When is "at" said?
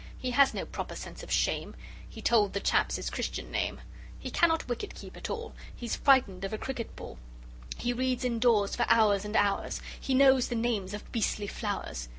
5.15-5.29